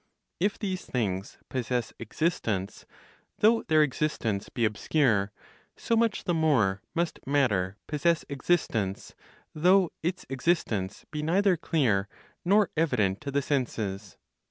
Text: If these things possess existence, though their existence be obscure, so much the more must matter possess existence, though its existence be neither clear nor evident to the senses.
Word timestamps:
If 0.39 0.57
these 0.57 0.83
things 0.83 1.37
possess 1.47 1.93
existence, 1.99 2.87
though 3.37 3.61
their 3.67 3.83
existence 3.83 4.49
be 4.49 4.65
obscure, 4.65 5.31
so 5.77 5.95
much 5.95 6.23
the 6.23 6.33
more 6.33 6.81
must 6.95 7.19
matter 7.27 7.77
possess 7.85 8.25
existence, 8.27 9.13
though 9.53 9.91
its 10.01 10.25
existence 10.27 11.05
be 11.11 11.21
neither 11.21 11.55
clear 11.55 12.07
nor 12.43 12.71
evident 12.75 13.21
to 13.21 13.29
the 13.29 13.43
senses. 13.43 14.17